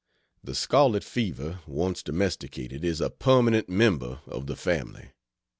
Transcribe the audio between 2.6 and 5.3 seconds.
is a permanent member of the family.